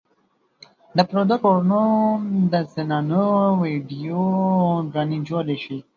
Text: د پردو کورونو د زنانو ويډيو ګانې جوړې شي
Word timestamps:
د 0.97 0.99
پردو 1.09 1.35
کورونو 1.43 1.81
د 2.51 2.53
زنانو 2.73 3.25
ويډيو 3.61 4.23
ګانې 4.93 5.19
جوړې 5.29 5.57
شي 5.63 5.77